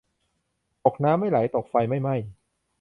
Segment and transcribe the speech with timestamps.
[0.83, 2.15] ตกน้ำไม่ไหล ตกไฟไม่ไหม้